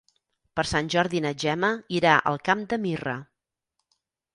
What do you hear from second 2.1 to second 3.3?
al Camp de Mirra.